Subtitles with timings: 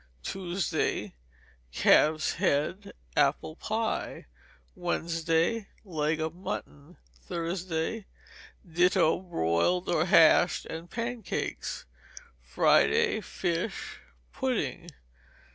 [0.23, 1.13] Tuesday
[1.71, 4.25] Calf's head, apple pie.
[4.73, 6.97] Wednesday Leg of mutton.
[7.21, 8.07] Thursday
[8.67, 11.85] Ditto broiled or hashed, and pancakes.
[12.41, 13.99] Friday Fish,
[14.33, 14.89] pudding.